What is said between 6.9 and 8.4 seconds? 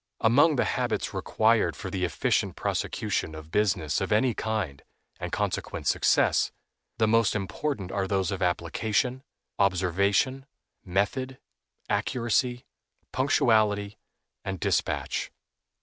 the most important are those